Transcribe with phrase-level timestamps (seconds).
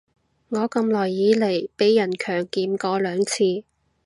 [0.49, 3.63] 我咁耐以來被人強檢過兩次